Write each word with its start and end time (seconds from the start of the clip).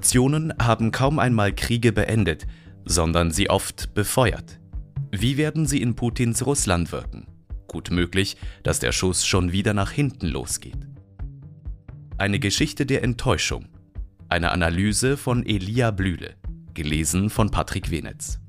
Sanktionen 0.00 0.54
haben 0.58 0.92
kaum 0.92 1.18
einmal 1.18 1.52
Kriege 1.52 1.92
beendet, 1.92 2.46
sondern 2.86 3.32
sie 3.32 3.50
oft 3.50 3.92
befeuert. 3.92 4.58
Wie 5.10 5.36
werden 5.36 5.66
sie 5.66 5.82
in 5.82 5.94
Putins 5.94 6.46
Russland 6.46 6.90
wirken? 6.90 7.26
Gut 7.68 7.90
möglich, 7.90 8.38
dass 8.62 8.78
der 8.78 8.92
Schuss 8.92 9.26
schon 9.26 9.52
wieder 9.52 9.74
nach 9.74 9.90
hinten 9.90 10.28
losgeht. 10.28 10.88
Eine 12.16 12.38
Geschichte 12.38 12.86
der 12.86 13.04
Enttäuschung. 13.04 13.66
Eine 14.30 14.52
Analyse 14.52 15.18
von 15.18 15.44
Elia 15.44 15.90
Blühle. 15.90 16.34
Gelesen 16.72 17.28
von 17.28 17.50
Patrick 17.50 17.90
Wenetz. 17.90 18.40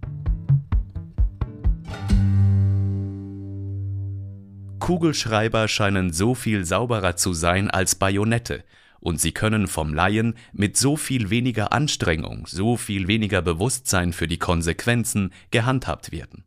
Kugelschreiber 4.80 5.68
scheinen 5.68 6.14
so 6.14 6.34
viel 6.34 6.64
sauberer 6.64 7.18
zu 7.18 7.34
sein 7.34 7.70
als 7.70 7.96
Bajonette, 7.96 8.64
und 9.02 9.20
sie 9.20 9.34
können 9.34 9.68
vom 9.68 9.94
Laien 9.94 10.36
mit 10.54 10.78
so 10.78 10.96
viel 10.96 11.30
weniger 11.30 11.74
Anstrengung, 11.74 12.46
so 12.48 12.78
viel 12.78 13.08
weniger 13.08 13.42
Bewusstsein 13.42 14.14
für 14.14 14.28
die 14.28 14.38
Konsequenzen 14.38 15.34
gehandhabt 15.50 16.12
werden. 16.12 16.46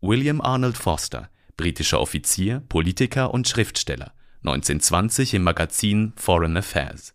William 0.00 0.40
Arnold 0.40 0.76
Foster, 0.76 1.30
britischer 1.56 2.00
Offizier, 2.00 2.62
Politiker 2.68 3.34
und 3.34 3.48
Schriftsteller, 3.48 4.12
1920 4.44 5.34
im 5.34 5.42
Magazin 5.42 6.12
Foreign 6.16 6.56
Affairs. 6.56 7.14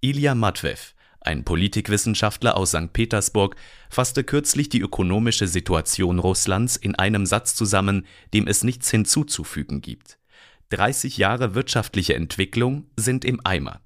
Ilya 0.00 0.34
Matvev, 0.34 0.94
ein 1.20 1.44
Politikwissenschaftler 1.44 2.56
aus 2.56 2.70
St. 2.70 2.92
Petersburg, 2.92 3.56
fasste 3.88 4.24
kürzlich 4.24 4.68
die 4.68 4.80
ökonomische 4.80 5.46
Situation 5.48 6.18
Russlands 6.18 6.76
in 6.76 6.94
einem 6.94 7.24
Satz 7.24 7.54
zusammen, 7.54 8.06
dem 8.34 8.46
es 8.46 8.64
nichts 8.64 8.90
hinzuzufügen 8.90 9.80
gibt. 9.80 10.18
30 10.70 11.16
Jahre 11.16 11.54
wirtschaftliche 11.54 12.14
Entwicklung 12.14 12.90
sind 12.96 13.24
im 13.24 13.40
Eimer. 13.44 13.80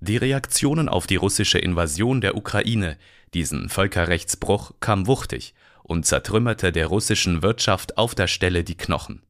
Die 0.00 0.16
Reaktionen 0.16 0.88
auf 0.88 1.06
die 1.06 1.16
russische 1.16 1.58
Invasion 1.58 2.22
der 2.22 2.36
Ukraine, 2.36 2.96
diesen 3.34 3.68
Völkerrechtsbruch, 3.68 4.72
kam 4.80 5.06
wuchtig 5.06 5.54
und 5.82 6.06
zertrümmerte 6.06 6.72
der 6.72 6.86
russischen 6.86 7.42
Wirtschaft 7.42 7.98
auf 7.98 8.14
der 8.14 8.28
Stelle 8.28 8.64
die 8.64 8.76
Knochen. 8.76 9.22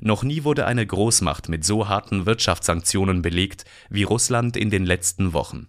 Noch 0.00 0.24
nie 0.24 0.42
wurde 0.42 0.66
eine 0.66 0.84
Großmacht 0.84 1.48
mit 1.48 1.64
so 1.64 1.88
harten 1.88 2.26
Wirtschaftssanktionen 2.26 3.22
belegt 3.22 3.64
wie 3.88 4.02
Russland 4.02 4.56
in 4.56 4.70
den 4.70 4.84
letzten 4.84 5.32
Wochen. 5.32 5.68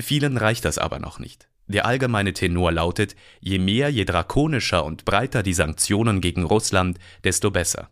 Vielen 0.00 0.38
reicht 0.38 0.64
das 0.64 0.78
aber 0.78 0.98
noch 0.98 1.18
nicht. 1.18 1.48
Der 1.66 1.84
allgemeine 1.84 2.32
Tenor 2.32 2.72
lautet, 2.72 3.16
je 3.40 3.58
mehr, 3.58 3.90
je 3.90 4.06
drakonischer 4.06 4.84
und 4.84 5.04
breiter 5.04 5.42
die 5.42 5.52
Sanktionen 5.52 6.22
gegen 6.22 6.44
Russland, 6.44 6.98
desto 7.22 7.50
besser. 7.50 7.90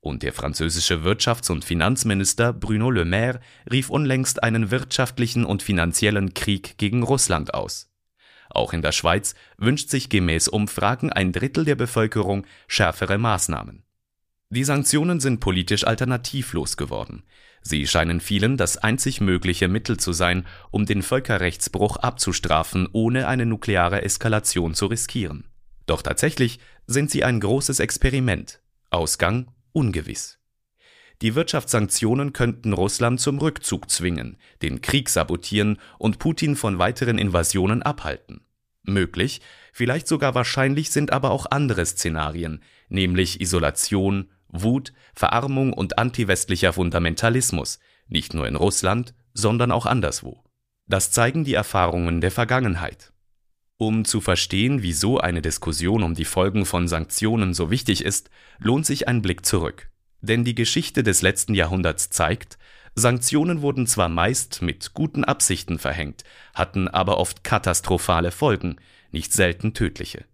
Und 0.00 0.22
der 0.22 0.32
französische 0.32 1.04
Wirtschafts- 1.04 1.50
und 1.50 1.64
Finanzminister 1.64 2.54
Bruno 2.54 2.90
Le 2.90 3.04
Maire 3.04 3.40
rief 3.70 3.90
unlängst 3.90 4.42
einen 4.42 4.70
wirtschaftlichen 4.70 5.44
und 5.44 5.62
finanziellen 5.62 6.32
Krieg 6.32 6.78
gegen 6.78 7.02
Russland 7.02 7.52
aus. 7.52 7.90
Auch 8.48 8.72
in 8.72 8.82
der 8.82 8.92
Schweiz 8.92 9.34
wünscht 9.58 9.90
sich 9.90 10.08
gemäß 10.08 10.48
Umfragen 10.48 11.12
ein 11.12 11.32
Drittel 11.32 11.64
der 11.64 11.76
Bevölkerung 11.76 12.46
schärfere 12.66 13.18
Maßnahmen. 13.18 13.84
Die 14.48 14.64
Sanktionen 14.64 15.20
sind 15.20 15.38
politisch 15.38 15.84
alternativlos 15.84 16.76
geworden. 16.76 17.22
Sie 17.62 17.86
scheinen 17.86 18.20
vielen 18.20 18.56
das 18.56 18.78
einzig 18.78 19.20
mögliche 19.20 19.68
Mittel 19.68 19.98
zu 19.98 20.12
sein, 20.12 20.46
um 20.70 20.86
den 20.86 21.02
Völkerrechtsbruch 21.02 21.98
abzustrafen, 21.98 22.88
ohne 22.90 23.28
eine 23.28 23.46
nukleare 23.46 24.02
Eskalation 24.02 24.74
zu 24.74 24.86
riskieren. 24.86 25.44
Doch 25.86 26.02
tatsächlich 26.02 26.58
sind 26.86 27.10
sie 27.10 27.22
ein 27.22 27.38
großes 27.38 27.78
Experiment. 27.78 28.60
Ausgang 28.90 29.52
ungewiss. 29.72 30.38
Die 31.22 31.34
Wirtschaftssanktionen 31.34 32.32
könnten 32.32 32.72
Russland 32.72 33.20
zum 33.20 33.38
Rückzug 33.38 33.90
zwingen, 33.90 34.38
den 34.62 34.80
Krieg 34.80 35.10
sabotieren 35.10 35.78
und 35.98 36.18
Putin 36.18 36.56
von 36.56 36.78
weiteren 36.78 37.18
Invasionen 37.18 37.82
abhalten. 37.82 38.40
Möglich, 38.82 39.42
vielleicht 39.72 40.08
sogar 40.08 40.34
wahrscheinlich 40.34 40.90
sind 40.90 41.12
aber 41.12 41.30
auch 41.30 41.46
andere 41.50 41.84
Szenarien, 41.84 42.62
nämlich 42.88 43.40
Isolation, 43.40 44.30
Wut, 44.48 44.94
Verarmung 45.14 45.74
und 45.74 45.98
antiwestlicher 45.98 46.72
Fundamentalismus, 46.72 47.78
nicht 48.08 48.32
nur 48.32 48.48
in 48.48 48.56
Russland, 48.56 49.14
sondern 49.34 49.70
auch 49.70 49.86
anderswo. 49.86 50.42
Das 50.86 51.12
zeigen 51.12 51.44
die 51.44 51.54
Erfahrungen 51.54 52.20
der 52.20 52.30
Vergangenheit. 52.30 53.12
Um 53.80 54.04
zu 54.04 54.20
verstehen, 54.20 54.82
wieso 54.82 55.20
eine 55.20 55.40
Diskussion 55.40 56.02
um 56.02 56.14
die 56.14 56.26
Folgen 56.26 56.66
von 56.66 56.86
Sanktionen 56.86 57.54
so 57.54 57.70
wichtig 57.70 58.04
ist, 58.04 58.28
lohnt 58.58 58.84
sich 58.84 59.08
ein 59.08 59.22
Blick 59.22 59.46
zurück. 59.46 59.88
Denn 60.20 60.44
die 60.44 60.54
Geschichte 60.54 61.02
des 61.02 61.22
letzten 61.22 61.54
Jahrhunderts 61.54 62.10
zeigt, 62.10 62.58
Sanktionen 62.94 63.62
wurden 63.62 63.86
zwar 63.86 64.10
meist 64.10 64.60
mit 64.60 64.92
guten 64.92 65.24
Absichten 65.24 65.78
verhängt, 65.78 66.24
hatten 66.52 66.88
aber 66.88 67.16
oft 67.16 67.42
katastrophale 67.42 68.32
Folgen, 68.32 68.76
nicht 69.12 69.32
selten 69.32 69.72
tödliche. 69.72 70.26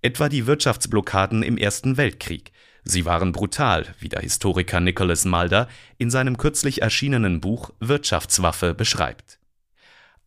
Etwa 0.00 0.28
die 0.28 0.46
Wirtschaftsblockaden 0.46 1.42
im 1.42 1.56
Ersten 1.56 1.96
Weltkrieg. 1.96 2.52
Sie 2.84 3.04
waren 3.04 3.32
brutal, 3.32 3.92
wie 3.98 4.10
der 4.10 4.20
Historiker 4.20 4.78
Nicholas 4.78 5.24
Mulder 5.24 5.66
in 5.98 6.08
seinem 6.08 6.36
kürzlich 6.36 6.82
erschienenen 6.82 7.40
Buch 7.40 7.72
Wirtschaftswaffe 7.80 8.74
beschreibt. 8.74 9.40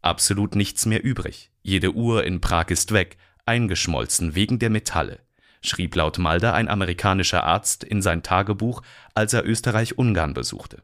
Absolut 0.07 0.55
nichts 0.55 0.85
mehr 0.85 1.03
übrig. 1.03 1.51
Jede 1.63 1.93
Uhr 1.93 2.23
in 2.23 2.39
Prag 2.39 2.69
ist 2.69 2.93
weg, 2.93 3.17
eingeschmolzen 3.45 4.35
wegen 4.35 4.57
der 4.57 4.69
Metalle, 4.69 5.19
schrieb 5.61 5.93
laut 5.97 6.17
Malder 6.17 6.53
ein 6.53 6.69
amerikanischer 6.69 7.43
Arzt 7.43 7.83
in 7.83 8.01
sein 8.01 8.23
Tagebuch, 8.23 8.83
als 9.13 9.33
er 9.33 9.45
Österreich-Ungarn 9.45 10.33
besuchte. 10.33 10.81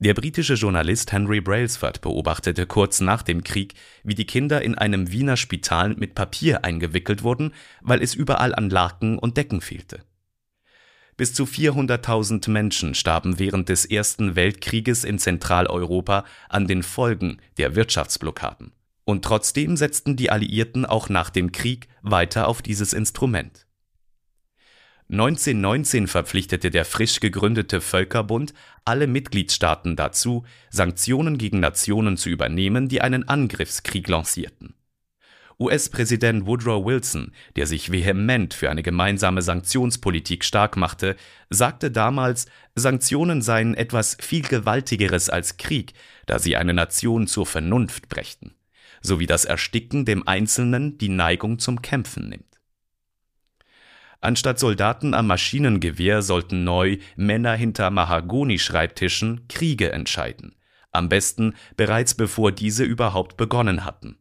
Der 0.00 0.12
britische 0.12 0.54
Journalist 0.54 1.12
Henry 1.12 1.40
Brailsford 1.40 2.00
beobachtete 2.00 2.66
kurz 2.66 3.00
nach 3.00 3.22
dem 3.22 3.44
Krieg, 3.44 3.74
wie 4.02 4.16
die 4.16 4.26
Kinder 4.26 4.60
in 4.62 4.74
einem 4.74 5.12
Wiener 5.12 5.36
Spital 5.36 5.94
mit 5.94 6.16
Papier 6.16 6.64
eingewickelt 6.64 7.22
wurden, 7.22 7.54
weil 7.80 8.02
es 8.02 8.12
überall 8.12 8.56
an 8.56 8.70
Laken 8.70 9.20
und 9.20 9.36
Decken 9.36 9.60
fehlte. 9.60 10.02
Bis 11.16 11.32
zu 11.32 11.44
400.000 11.44 12.50
Menschen 12.50 12.94
starben 12.94 13.38
während 13.38 13.68
des 13.68 13.84
Ersten 13.84 14.34
Weltkrieges 14.34 15.04
in 15.04 15.18
Zentraleuropa 15.18 16.24
an 16.48 16.66
den 16.66 16.82
Folgen 16.82 17.38
der 17.56 17.76
Wirtschaftsblockaden. 17.76 18.72
Und 19.04 19.24
trotzdem 19.24 19.76
setzten 19.76 20.16
die 20.16 20.30
Alliierten 20.30 20.84
auch 20.86 21.08
nach 21.08 21.30
dem 21.30 21.52
Krieg 21.52 21.88
weiter 22.02 22.48
auf 22.48 22.62
dieses 22.62 22.92
Instrument. 22.92 23.66
1919 25.10 26.06
verpflichtete 26.08 26.70
der 26.70 26.84
frisch 26.84 27.20
gegründete 27.20 27.80
Völkerbund 27.80 28.54
alle 28.84 29.06
Mitgliedstaaten 29.06 29.96
dazu, 29.96 30.44
Sanktionen 30.70 31.36
gegen 31.36 31.60
Nationen 31.60 32.16
zu 32.16 32.30
übernehmen, 32.30 32.88
die 32.88 33.02
einen 33.02 33.28
Angriffskrieg 33.28 34.08
lancierten. 34.08 34.74
US-Präsident 35.58 36.46
Woodrow 36.46 36.84
Wilson, 36.84 37.32
der 37.56 37.66
sich 37.66 37.92
vehement 37.92 38.54
für 38.54 38.70
eine 38.70 38.82
gemeinsame 38.82 39.42
Sanktionspolitik 39.42 40.44
stark 40.44 40.76
machte, 40.76 41.16
sagte 41.50 41.90
damals, 41.90 42.46
Sanktionen 42.74 43.42
seien 43.42 43.74
etwas 43.74 44.16
viel 44.20 44.42
Gewaltigeres 44.42 45.30
als 45.30 45.56
Krieg, 45.56 45.92
da 46.26 46.38
sie 46.38 46.56
eine 46.56 46.74
Nation 46.74 47.26
zur 47.26 47.46
Vernunft 47.46 48.08
brächten, 48.08 48.54
sowie 49.00 49.26
das 49.26 49.44
Ersticken 49.44 50.04
dem 50.04 50.26
Einzelnen 50.26 50.98
die 50.98 51.08
Neigung 51.08 51.58
zum 51.58 51.82
Kämpfen 51.82 52.28
nimmt. 52.28 52.54
Anstatt 54.20 54.58
Soldaten 54.58 55.12
am 55.12 55.26
Maschinengewehr 55.26 56.22
sollten 56.22 56.64
neu 56.64 56.96
Männer 57.14 57.54
hinter 57.54 57.90
Mahagoni-Schreibtischen 57.90 59.46
Kriege 59.48 59.92
entscheiden, 59.92 60.56
am 60.92 61.10
besten 61.10 61.54
bereits 61.76 62.14
bevor 62.14 62.50
diese 62.50 62.84
überhaupt 62.84 63.36
begonnen 63.36 63.84
hatten. 63.84 64.16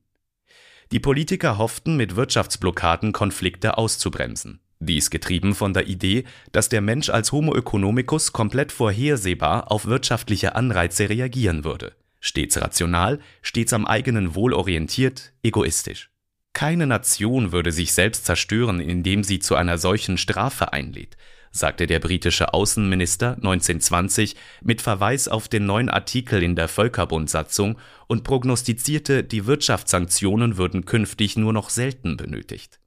Die 0.93 0.99
Politiker 0.99 1.57
hofften, 1.57 1.97
mit 1.97 2.15
Wirtschaftsblockaden 2.15 3.13
Konflikte 3.13 3.79
auszubremsen. 3.79 4.59
Dies 4.77 5.09
getrieben 5.09 5.55
von 5.55 5.73
der 5.73 5.87
Idee, 5.87 6.23
dass 6.51 6.69
der 6.69 6.81
Mensch 6.81 7.09
als 7.09 7.31
Homo 7.31 7.55
economicus 7.55 8.31
komplett 8.31 8.71
vorhersehbar 8.71 9.71
auf 9.71 9.87
wirtschaftliche 9.87 10.55
Anreize 10.55 11.09
reagieren 11.09 11.63
würde. 11.63 11.95
Stets 12.19 12.61
rational, 12.61 13.17
stets 13.41 13.73
am 13.73 13.87
eigenen 13.87 14.35
Wohl 14.35 14.53
orientiert, 14.53 15.33
egoistisch. 15.41 16.11
Keine 16.53 16.85
Nation 16.85 17.51
würde 17.51 17.71
sich 17.71 17.91
selbst 17.93 18.25
zerstören, 18.25 18.79
indem 18.79 19.23
sie 19.23 19.39
zu 19.39 19.55
einer 19.55 19.79
solchen 19.79 20.19
Strafe 20.19 20.73
einlädt, 20.73 21.17
sagte 21.53 21.87
der 21.87 21.99
britische 21.99 22.53
Außenminister 22.53 23.35
1920 23.35 24.35
mit 24.61 24.81
Verweis 24.81 25.27
auf 25.27 25.47
den 25.47 25.65
neuen 25.65 25.89
Artikel 25.89 26.43
in 26.43 26.55
der 26.55 26.67
Völkerbundsatzung 26.67 27.77
und 28.07 28.23
prognostizierte, 28.23 29.23
die 29.23 29.45
Wirtschaftssanktionen 29.45 30.57
würden 30.57 30.85
künftig 30.85 31.37
nur 31.37 31.53
noch 31.53 31.69
selten 31.69 32.17
benötigt. 32.17 32.79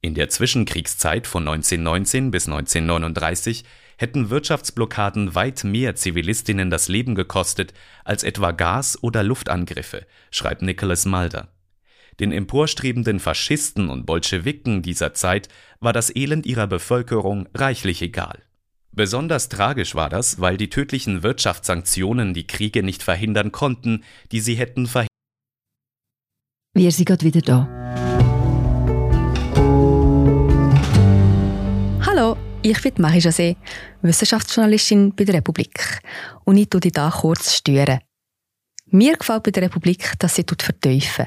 In 0.00 0.14
der 0.14 0.28
Zwischenkriegszeit 0.28 1.26
von 1.26 1.48
1919 1.48 2.30
bis 2.30 2.46
1939 2.46 3.64
hätten 3.96 4.30
Wirtschaftsblockaden 4.30 5.34
weit 5.34 5.64
mehr 5.64 5.96
Zivilistinnen 5.96 6.70
das 6.70 6.86
Leben 6.86 7.16
gekostet 7.16 7.74
als 8.04 8.22
etwa 8.22 8.52
Gas- 8.52 9.02
oder 9.02 9.24
Luftangriffe, 9.24 10.06
schreibt 10.30 10.62
Nicholas 10.62 11.04
Mulder. 11.04 11.48
Den 12.20 12.32
emporstrebenden 12.32 13.20
Faschisten 13.20 13.88
und 13.88 14.04
Bolschewiken 14.04 14.82
dieser 14.82 15.14
Zeit 15.14 15.48
war 15.78 15.92
das 15.92 16.14
Elend 16.14 16.46
ihrer 16.46 16.66
Bevölkerung 16.66 17.48
reichlich 17.54 18.02
egal. 18.02 18.42
Besonders 18.90 19.48
tragisch 19.48 19.94
war 19.94 20.08
das, 20.08 20.40
weil 20.40 20.56
die 20.56 20.68
tödlichen 20.68 21.22
Wirtschaftssanktionen 21.22 22.34
die 22.34 22.48
Kriege 22.48 22.82
nicht 22.82 23.04
verhindern 23.04 23.52
konnten, 23.52 24.02
die 24.32 24.40
sie 24.40 24.56
hätten 24.56 24.88
verhindern. 24.88 25.06
Wir 26.74 26.90
sind 26.90 27.04
gerade 27.04 27.24
wieder 27.24 27.40
da. 27.40 27.68
Hallo, 32.04 32.36
ich 32.62 32.82
bin 32.82 32.94
Marie 32.98 33.20
José, 33.20 33.54
Wissenschaftsjournalistin 34.02 35.14
bei 35.14 35.22
der 35.22 35.36
Republik. 35.36 36.00
Und 36.44 36.56
ich 36.56 36.68
tue 36.68 36.80
dich 36.80 36.92
hier 36.96 37.12
kurz 37.14 37.54
stören. 37.54 38.00
Mir 38.86 39.16
gefällt 39.16 39.44
bei 39.44 39.50
der 39.52 39.62
Republik, 39.64 40.14
dass 40.18 40.34
sie 40.34 40.44
vertiefen. 40.58 41.26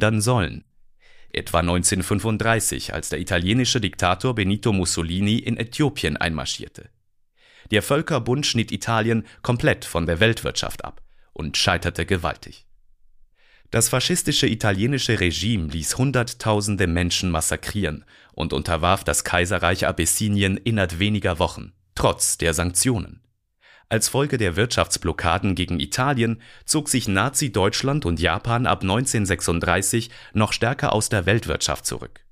Hindern 0.00 0.20
sollen. 0.22 0.64
Etwa 1.32 1.60
1935, 1.60 2.92
als 2.94 3.10
der 3.10 3.20
italienische 3.20 3.80
Diktator 3.80 4.34
Benito 4.34 4.72
Mussolini 4.72 5.36
in 5.36 5.58
Äthiopien 5.58 6.16
einmarschierte. 6.16 6.88
Der 7.70 7.82
Völkerbund 7.82 8.46
schnitt 8.46 8.72
Italien 8.72 9.24
komplett 9.42 9.84
von 9.84 10.06
der 10.06 10.18
Weltwirtschaft 10.18 10.84
ab 10.84 11.02
und 11.32 11.56
scheiterte 11.56 12.04
gewaltig. 12.04 12.66
Das 13.70 13.90
faschistische 13.90 14.48
italienische 14.48 15.20
Regime 15.20 15.68
ließ 15.68 15.98
Hunderttausende 15.98 16.88
Menschen 16.88 17.30
massakrieren 17.30 18.04
und 18.32 18.52
unterwarf 18.52 19.04
das 19.04 19.22
Kaiserreich 19.22 19.86
Abessinien 19.86 20.56
innerhalb 20.56 20.98
weniger 20.98 21.38
Wochen, 21.38 21.72
trotz 21.94 22.38
der 22.38 22.54
Sanktionen. 22.54 23.20
Als 23.90 24.08
Folge 24.08 24.38
der 24.38 24.56
Wirtschaftsblockaden 24.56 25.54
gegen 25.54 25.78
Italien 25.80 26.40
zog 26.64 26.88
sich 26.88 27.08
Nazi-Deutschland 27.08 28.06
und 28.06 28.20
Japan 28.20 28.66
ab 28.66 28.80
1936 28.80 30.10
noch 30.32 30.52
stärker 30.52 30.94
aus 30.94 31.10
der 31.10 31.26
Weltwirtschaft 31.26 31.84
zurück. 31.84 32.24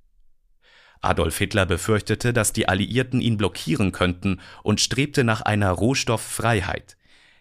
Adolf 1.01 1.37
Hitler 1.37 1.67
befürchtete, 1.67 2.33
dass 2.33 2.53
die 2.53 2.69
Alliierten 2.69 3.21
ihn 3.21 3.37
blockieren 3.37 3.93
könnten 3.93 4.41
und 4.63 4.81
strebte 4.81 5.25
nach 5.25 5.43
einer 5.43 5.71
Rohstofffreiheit, 5.71 6.97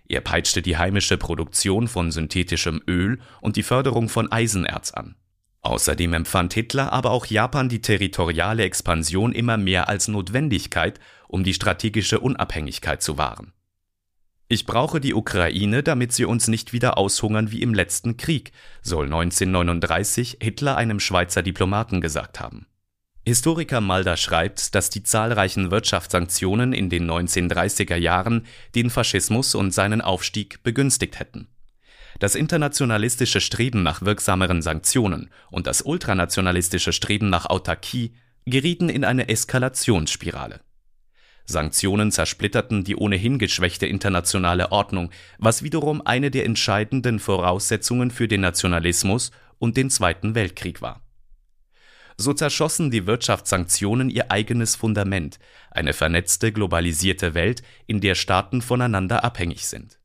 er 0.09 0.21
peitschte 0.21 0.61
die 0.61 0.77
heimische 0.77 1.17
Produktion 1.17 1.87
von 1.87 2.11
synthetischem 2.11 2.81
Öl 2.87 3.19
und 3.41 3.55
die 3.55 3.63
Förderung 3.63 4.09
von 4.09 4.31
Eisenerz 4.31 4.91
an. 4.91 5.15
Außerdem 5.61 6.13
empfand 6.13 6.53
Hitler 6.53 6.93
aber 6.93 7.11
auch 7.11 7.25
Japan 7.25 7.67
die 7.67 7.81
territoriale 7.81 8.63
Expansion 8.63 9.33
immer 9.33 9.57
mehr 9.57 9.89
als 9.89 10.07
Notwendigkeit, 10.07 10.99
um 11.27 11.43
die 11.43 11.53
strategische 11.53 12.21
Unabhängigkeit 12.21 13.03
zu 13.03 13.17
wahren. 13.17 13.51
Ich 14.49 14.65
brauche 14.65 15.01
die 15.01 15.13
Ukraine, 15.13 15.83
damit 15.83 16.13
sie 16.13 16.23
uns 16.23 16.47
nicht 16.47 16.71
wieder 16.71 16.97
aushungern 16.97 17.51
wie 17.51 17.61
im 17.61 17.73
letzten 17.73 18.15
Krieg, 18.15 18.53
soll 18.81 19.05
1939 19.05 20.38
Hitler 20.41 20.77
einem 20.77 21.01
Schweizer 21.01 21.44
Diplomaten 21.44 21.99
gesagt 21.99 22.39
haben. 22.39 22.65
Historiker 23.25 23.81
Malda 23.81 24.15
schreibt, 24.15 24.73
dass 24.73 24.89
die 24.89 25.03
zahlreichen 25.03 25.69
Wirtschaftssanktionen 25.69 26.71
in 26.71 26.89
den 26.89 27.11
1930er 27.11 27.97
Jahren 27.97 28.45
den 28.73 28.89
Faschismus 28.89 29.53
und 29.53 29.71
seinen 29.71 29.99
Aufstieg 29.99 30.63
begünstigt 30.63 31.19
hätten. 31.19 31.49
Das 32.19 32.35
internationalistische 32.35 33.41
Streben 33.41 33.83
nach 33.83 34.01
wirksameren 34.01 34.61
Sanktionen 34.61 35.29
und 35.51 35.67
das 35.67 35.81
ultranationalistische 35.81 36.94
Streben 36.94 37.29
nach 37.29 37.47
Autarkie 37.47 38.15
gerieten 38.45 38.88
in 38.88 39.03
eine 39.03 39.27
Eskalationsspirale. 39.27 40.61
Sanktionen 41.47 42.11
zersplitterten 42.11 42.83
die 42.83 42.95
ohnehin 42.95 43.39
geschwächte 43.39 43.88
internationale 43.88 44.71
Ordnung, 44.71 45.09
was 45.39 45.63
wiederum 45.63 46.01
eine 46.05 46.29
der 46.29 46.45
entscheidenden 46.45 47.19
Voraussetzungen 47.19 48.11
für 48.11 48.27
den 48.27 48.41
Nationalismus 48.41 49.31
und 49.57 49.77
den 49.77 49.89
Zweiten 49.89 50.35
Weltkrieg 50.35 50.81
war 50.81 51.01
so 52.17 52.33
zerschossen 52.33 52.89
die 52.89 53.05
Wirtschaftssanktionen 53.05 54.09
ihr 54.09 54.31
eigenes 54.31 54.75
Fundament, 54.75 55.39
eine 55.69 55.94
vernetzte, 55.94 56.51
globalisierte 56.51 57.35
Welt, 57.35 57.61
in 57.85 58.01
der 58.01 58.15
Staaten 58.15 58.61
voneinander 58.61 59.23
abhängig 59.23 59.67
sind. 59.67 59.99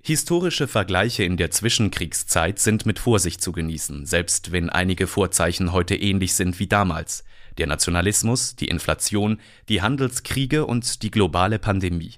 Historische 0.00 0.68
Vergleiche 0.68 1.24
in 1.24 1.36
der 1.36 1.50
Zwischenkriegszeit 1.50 2.60
sind 2.60 2.86
mit 2.86 3.00
Vorsicht 3.00 3.42
zu 3.42 3.50
genießen, 3.50 4.06
selbst 4.06 4.52
wenn 4.52 4.70
einige 4.70 5.08
Vorzeichen 5.08 5.72
heute 5.72 5.96
ähnlich 5.96 6.34
sind 6.34 6.60
wie 6.60 6.68
damals 6.68 7.24
der 7.58 7.66
Nationalismus, 7.66 8.56
die 8.56 8.68
Inflation, 8.68 9.40
die 9.68 9.82
Handelskriege 9.82 10.66
und 10.66 11.02
die 11.02 11.10
globale 11.10 11.58
Pandemie. 11.58 12.14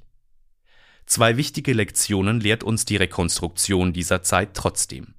Zwei 1.06 1.36
wichtige 1.36 1.72
Lektionen 1.72 2.40
lehrt 2.40 2.62
uns 2.62 2.84
die 2.84 2.96
Rekonstruktion 2.96 3.92
dieser 3.92 4.22
Zeit 4.22 4.54
trotzdem. 4.54 5.14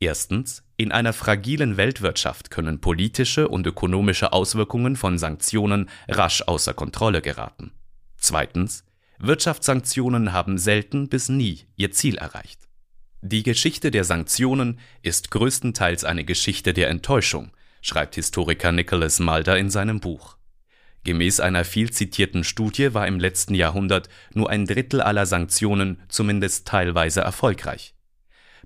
Erstens, 0.00 0.62
in 0.76 0.90
einer 0.90 1.12
fragilen 1.12 1.76
Weltwirtschaft 1.76 2.50
können 2.50 2.80
politische 2.80 3.48
und 3.48 3.66
ökonomische 3.66 4.32
Auswirkungen 4.32 4.96
von 4.96 5.18
Sanktionen 5.18 5.88
rasch 6.08 6.42
außer 6.42 6.74
Kontrolle 6.74 7.22
geraten. 7.22 7.72
Zweitens, 8.16 8.84
Wirtschaftssanktionen 9.18 10.32
haben 10.32 10.58
selten 10.58 11.08
bis 11.08 11.28
nie 11.28 11.66
ihr 11.76 11.92
Ziel 11.92 12.16
erreicht. 12.16 12.60
Die 13.22 13.42
Geschichte 13.42 13.90
der 13.90 14.04
Sanktionen 14.04 14.78
ist 15.02 15.30
größtenteils 15.30 16.04
eine 16.04 16.24
Geschichte 16.24 16.74
der 16.74 16.90
Enttäuschung, 16.90 17.52
schreibt 17.84 18.14
Historiker 18.14 18.72
Nicholas 18.72 19.20
Mulder 19.20 19.58
in 19.58 19.68
seinem 19.68 20.00
Buch. 20.00 20.38
Gemäß 21.04 21.38
einer 21.40 21.66
viel 21.66 21.90
zitierten 21.90 22.42
Studie 22.42 22.94
war 22.94 23.06
im 23.06 23.20
letzten 23.20 23.54
Jahrhundert 23.54 24.08
nur 24.32 24.48
ein 24.48 24.64
Drittel 24.64 25.02
aller 25.02 25.26
Sanktionen 25.26 26.00
zumindest 26.08 26.66
teilweise 26.66 27.20
erfolgreich. 27.20 27.94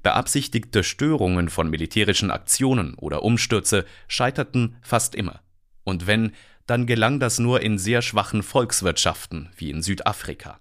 Beabsichtigte 0.05 0.85
Störungen 0.85 1.49
von 1.49 1.69
militärischen 1.69 2.31
Aktionen 2.31 2.95
oder 2.95 3.25
Umstürze 3.25 3.85
scheiterten 4.07 4.77
fast 4.83 5.17
immer. 5.17 5.41
Und 5.83 6.07
wenn, 6.07 6.31
dann 6.67 6.87
gelang 6.87 7.19
das 7.19 7.41
nur 7.41 7.61
in 7.61 7.77
sehr 7.77 8.03
schwachen 8.03 8.45
Volkswirtschaften 8.45 9.51
wie 9.57 9.71
in 9.71 9.83
Südafrika. 9.83 10.61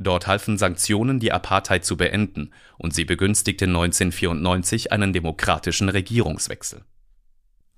Dort 0.00 0.26
halfen 0.26 0.58
Sanktionen, 0.58 1.20
die 1.20 1.30
Apartheid 1.30 1.84
zu 1.84 1.96
beenden, 1.96 2.52
und 2.76 2.92
sie 2.92 3.04
begünstigten 3.04 3.70
1994 3.70 4.90
einen 4.90 5.12
demokratischen 5.12 5.88
Regierungswechsel. 5.88 6.82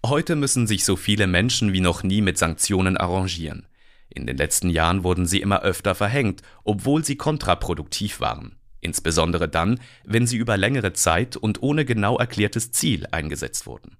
Heute 0.04 0.36
müssen 0.36 0.66
sich 0.66 0.84
so 0.84 0.96
viele 0.96 1.26
Menschen 1.26 1.72
wie 1.72 1.80
noch 1.80 2.02
nie 2.02 2.22
mit 2.22 2.38
Sanktionen 2.38 2.96
arrangieren. 2.96 3.66
In 4.08 4.26
den 4.26 4.36
letzten 4.36 4.70
Jahren 4.70 5.04
wurden 5.04 5.26
sie 5.26 5.40
immer 5.40 5.62
öfter 5.62 5.94
verhängt, 5.94 6.42
obwohl 6.64 7.04
sie 7.04 7.16
kontraproduktiv 7.16 8.20
waren 8.20 8.56
insbesondere 8.80 9.48
dann, 9.48 9.78
wenn 10.04 10.26
sie 10.26 10.36
über 10.36 10.56
längere 10.56 10.92
Zeit 10.92 11.36
und 11.36 11.62
ohne 11.62 11.84
genau 11.84 12.16
erklärtes 12.18 12.72
Ziel 12.72 13.06
eingesetzt 13.10 13.66
wurden. 13.66 13.96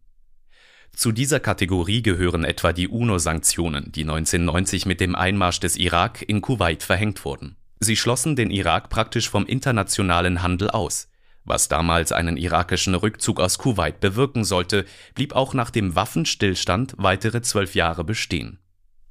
Zu 0.93 1.13
dieser 1.13 1.39
Kategorie 1.39 2.03
gehören 2.03 2.45
etwa 2.45 2.73
die 2.73 2.89
UNO-Sanktionen, 2.89 3.93
die 3.93 4.03
1990 4.03 4.87
mit 4.87 5.01
dem 5.01 5.15
Einmarsch 5.15 5.61
des 5.61 5.77
Irak 5.77 6.23
in 6.27 6.41
Kuwait 6.41 6.83
verhängt 6.83 7.25
wurden. 7.25 7.57
Sie 7.79 7.97
schlossen 7.97 8.37
den 8.37 8.51
Irak 8.51 8.91
praktisch 8.91 9.31
vom 9.31 9.47
internationalen 9.47 10.43
Handel 10.43 10.71
aus. 10.71 11.09
Was 11.45 11.69
damals 11.69 12.13
einen 12.13 12.37
irakischen 12.37 12.95
Rückzug 12.95 13.41
aus 13.41 13.59
Kuwait 13.59 14.01
bewirken 14.01 14.45
sollte, 14.45 14.85
blieb 15.15 15.35
auch 15.35 15.55
nach 15.55 15.71
dem 15.71 15.95
Waffenstillstand 15.95 16.95
weitere 16.99 17.43
zwölf 17.43 17.75
Jahre 17.75 18.05
bestehen. 18.05 18.59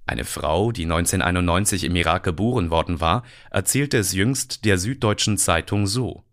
Eine 0.06 0.26
Frau, 0.26 0.72
die 0.72 0.86
1991 0.86 1.84
im 1.84 1.96
Irak 1.96 2.24
geboren 2.24 2.72
worden 2.72 3.00
war, 3.00 3.24
erzählte 3.52 3.98
es 3.98 4.14
jüngst 4.14 4.66
der 4.66 4.78
Süddeutschen 4.78 5.38
Zeitung 5.38 5.86
so. 5.86 6.24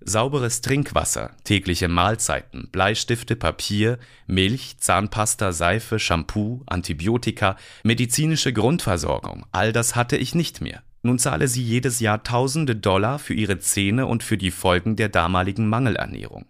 Sauberes 0.00 0.62
Trinkwasser, 0.62 1.36
tägliche 1.44 1.88
Mahlzeiten, 1.88 2.68
Bleistifte, 2.72 3.36
Papier, 3.36 3.98
Milch, 4.26 4.76
Zahnpasta, 4.78 5.52
Seife, 5.52 5.98
Shampoo, 5.98 6.62
Antibiotika, 6.66 7.56
medizinische 7.84 8.52
Grundversorgung, 8.52 9.46
all 9.52 9.72
das 9.72 9.94
hatte 9.94 10.16
ich 10.16 10.34
nicht 10.34 10.60
mehr. 10.60 10.82
Nun 11.02 11.18
zahle 11.18 11.48
sie 11.48 11.62
jedes 11.62 12.00
Jahr 12.00 12.22
tausende 12.22 12.76
Dollar 12.76 13.18
für 13.18 13.34
ihre 13.34 13.58
Zähne 13.58 14.06
und 14.06 14.22
für 14.22 14.38
die 14.38 14.52
Folgen 14.52 14.96
der 14.96 15.08
damaligen 15.08 15.68
Mangelernährung. 15.68 16.46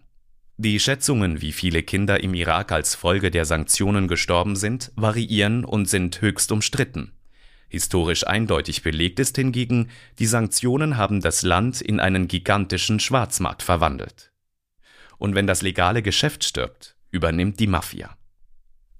Die 0.57 0.79
Schätzungen, 0.79 1.41
wie 1.41 1.51
viele 1.51 1.81
Kinder 1.81 2.23
im 2.23 2.35
Irak 2.35 2.71
als 2.71 2.93
Folge 2.93 3.31
der 3.31 3.45
Sanktionen 3.45 4.07
gestorben 4.07 4.55
sind, 4.55 4.91
variieren 4.95 5.65
und 5.65 5.89
sind 5.89 6.21
höchst 6.21 6.51
umstritten. 6.51 7.11
Historisch 7.67 8.27
eindeutig 8.27 8.83
belegt 8.83 9.19
ist 9.19 9.35
hingegen, 9.35 9.89
die 10.19 10.27
Sanktionen 10.27 10.95
haben 10.95 11.21
das 11.21 11.41
Land 11.41 11.81
in 11.81 11.99
einen 11.99 12.27
gigantischen 12.27 12.99
Schwarzmarkt 12.99 13.63
verwandelt. 13.63 14.31
Und 15.17 15.33
wenn 15.33 15.47
das 15.47 15.63
legale 15.63 16.03
Geschäft 16.03 16.43
stirbt, 16.43 16.95
übernimmt 17.09 17.59
die 17.59 17.65
Mafia. 17.65 18.15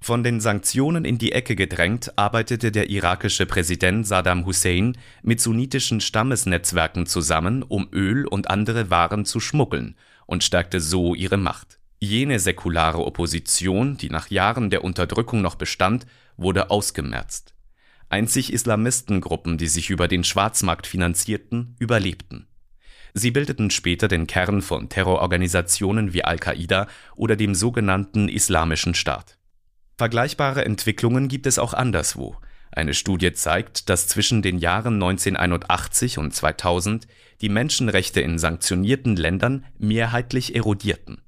Von 0.04 0.22
den 0.22 0.42
Sanktionen 0.42 1.06
in 1.06 1.18
die 1.18 1.32
Ecke 1.32 1.56
gedrängt, 1.56 2.18
arbeitete 2.18 2.74
der 2.74 2.90
irakische 2.90 3.46
Präsident 3.46 4.06
Saddam 4.06 4.46
Hussein 4.46 4.98
mit 5.22 5.40
sunnitischen 5.40 6.02
Stammesnetzwerken 6.02 7.06
zusammen, 7.06 7.64
um 7.64 7.88
Öl 7.94 8.28
und 8.28 8.50
andere 8.50 8.90
Waren 8.90 9.24
zu 9.24 9.40
schmuggeln 9.40 9.96
und 10.26 10.44
stärkte 10.44 10.82
so 10.82 11.16
ihre 11.16 11.38
Macht. 11.38 11.80
Jene 12.02 12.42
säkulare 12.42 12.98
Opposition, 13.06 13.96
die 13.96 14.10
nach 14.10 14.30
Jahren 14.30 14.70
der 14.70 14.84
Unterdrückung 14.84 15.42
noch 15.42 15.56
bestand, 15.56 16.06
wurde 16.36 16.70
ausgemerzt. 16.70 17.54
Einzig 18.10 18.52
Islamistengruppen, 18.52 19.58
die 19.58 19.68
sich 19.68 19.90
über 19.90 20.10
den 20.10 20.26
Schwarzmarkt 20.26 20.86
finanzierten, 20.86 21.78
überlebten. 21.80 22.48
Sie 23.14 23.32
bildeten 23.32 23.70
später 23.70 24.10
den 24.10 24.28
Kern 24.28 24.62
von 24.62 24.90
Terrororganisationen 24.90 26.12
wie 26.12 26.26
Al-Qaida 26.26 26.88
oder 27.16 27.38
dem 27.38 27.56
sogenannten 27.56 28.28
Islamischen 28.28 28.96
Staat. 28.96 29.38
Vergleichbare 29.98 30.66
Entwicklungen 30.66 31.28
gibt 31.28 31.48
es 31.48 31.60
auch 31.60 31.74
anderswo. 31.74 32.36
Eine 32.72 32.94
Studie 32.94 33.34
zeigt, 33.34 33.90
dass 33.90 34.08
zwischen 34.08 34.42
den 34.42 34.58
Jahren 34.58 34.96
1981 34.96 36.18
und 36.18 36.34
2000 36.34 37.08
die 37.42 37.50
Menschenrechte 37.50 38.22
in 38.22 38.40
sanktionierten 38.40 39.16
Ländern 39.16 39.66
mehrheitlich 39.78 40.56
erodierten 40.56 41.22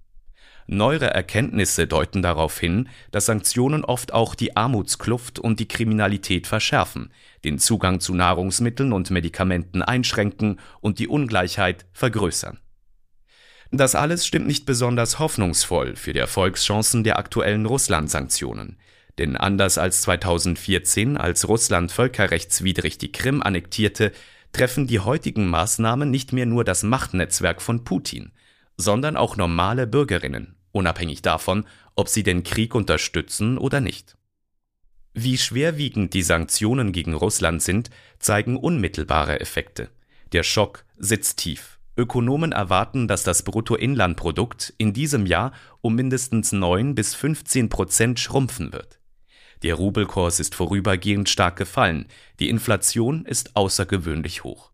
Neuere 0.67 1.13
Erkenntnisse 1.13 1.86
deuten 1.86 2.24
darauf 2.24 2.60
hin, 2.60 2.89
dass 3.12 3.27
Sanktionen 3.27 3.86
oft 3.86 4.13
auch 4.13 4.34
die 4.34 4.57
Armutskluft 4.57 5.38
und 5.38 5.60
die 5.60 5.67
Kriminalität 5.67 6.48
verschärfen, 6.48 7.12
den 7.43 7.60
Zugang 7.60 8.00
zu 8.00 8.15
Nahrungsmitteln 8.15 8.91
und 8.91 9.12
Medikamenten 9.12 9.84
einschränken 9.84 10.60
und 10.81 10.98
die 10.98 11.07
Ungleichheit 11.07 11.86
vergrößern. 11.93 12.60
Das 13.77 13.96
alles 13.96 14.25
stimmt 14.25 14.48
nicht 14.48 14.65
besonders 14.65 15.20
hoffnungsvoll 15.20 15.96
für 15.96 16.13
die 16.13 16.20
Erfolgschancen 16.20 17.03
der 17.03 17.17
aktuellen 17.20 17.65
Russland-Sanktionen. 17.65 18.77
Denn 19.17 19.38
anders 19.38 19.77
als 19.77 20.01
2014, 20.03 21.17
als 21.17 21.48
Russland 21.48 21.91
völkerrechtswidrig 21.91 22.98
die 22.98 23.12
Krim 23.12 23.41
annektierte, 23.41 24.12
treffen 24.51 24.88
die 24.88 25.00
heutigen 25.00 25.48
Maßnahmen 25.48 26.10
nicht 26.10 26.32
mehr 26.32 26.46
nur 26.46 26.63
das 26.63 26.84
Machtnetzwerk 26.84 27.62
von 27.62 27.84
Putin, 27.84 28.32
sondern 28.77 29.17
auch 29.17 29.36
normale 29.36 29.88
Bürgerinnen 29.88 30.55
unabhängig 30.75 31.22
davon, 31.22 31.65
ob 31.96 32.10
sie 32.10 32.22
den 32.22 32.44
Krieg 32.44 32.75
unterstützen 32.75 33.58
oder 33.58 33.79
nicht. 33.79 34.15
Wie 35.13 35.38
schwerwiegend 35.38 36.13
die 36.13 36.22
Sanktionen 36.22 36.91
gegen 36.91 37.13
Russland 37.13 37.63
sind, 37.63 37.89
zeigen 38.20 38.58
unmittelbare 38.58 39.39
Effekte. 39.39 39.89
Der 40.34 40.44
Schock 40.44 40.84
sitzt 40.98 41.38
tief. 41.38 41.75
Ökonomen 41.98 42.52
erwarten, 42.52 43.08
dass 43.08 43.24
das 43.24 43.44
Bruttoinlandprodukt 43.44 44.74
in 44.78 44.94
diesem 44.94 45.25
Jahr 45.25 45.54
um 45.82 45.96
mindestens 45.96 46.52
9 46.52 46.96
bis 46.96 47.16
15 47.16 47.70
Prozent 47.70 48.20
schrumpfen 48.20 48.74
wird. 48.74 49.00
Der 49.64 49.75
Rubelkurs 49.75 50.40
ist 50.40 50.56
vorübergehend 50.56 51.30
stark 51.30 51.56
gefallen, 51.56 52.08
die 52.40 52.50
Inflation 52.50 53.25
ist 53.25 53.56
außergewöhnlich 53.56 54.44
hoch. 54.44 54.72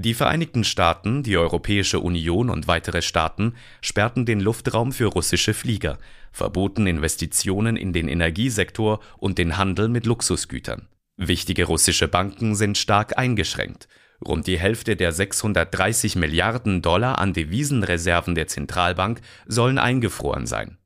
Die 0.00 0.14
Vereinigten 0.14 0.62
Staaten, 0.62 1.24
die 1.24 1.36
Europäische 1.36 1.98
Union 1.98 2.50
und 2.50 2.68
weitere 2.68 3.02
Staaten 3.02 3.54
sperrten 3.80 4.26
den 4.26 4.38
Luftraum 4.38 4.92
für 4.92 5.06
russische 5.06 5.54
Flieger, 5.54 5.98
verboten 6.30 6.86
Investitionen 6.86 7.76
in 7.76 7.92
den 7.92 8.06
Energiesektor 8.06 9.00
und 9.16 9.38
den 9.38 9.56
Handel 9.56 9.88
mit 9.88 10.06
Luxusgütern. 10.06 10.86
Wichtige 11.16 11.64
russische 11.64 12.06
Banken 12.06 12.54
sind 12.54 12.78
stark 12.78 13.18
eingeschränkt. 13.18 13.88
Rund 14.26 14.46
die 14.46 14.58
Hälfte 14.58 14.96
der 14.96 15.12
630 15.12 16.16
Milliarden 16.16 16.82
Dollar 16.82 17.18
an 17.18 17.32
Devisenreserven 17.32 18.34
der 18.34 18.48
Zentralbank 18.48 19.20
sollen 19.46 19.78
eingefroren 19.78 20.46
sein. 20.46 20.78